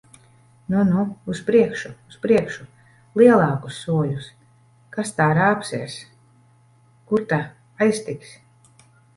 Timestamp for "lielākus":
3.23-3.77